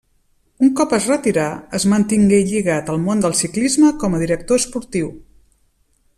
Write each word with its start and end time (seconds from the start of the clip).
Un 0.67 0.69
cop 0.77 0.95
es 0.97 1.09
retirà, 1.09 1.43
es 1.79 1.85
mantingué 1.93 2.39
lligat 2.53 2.91
al 2.95 2.99
món 3.05 3.21
del 3.27 3.37
ciclisme 3.43 3.93
com 4.05 4.17
a 4.17 4.23
director 4.25 4.63
esportiu. 4.65 5.15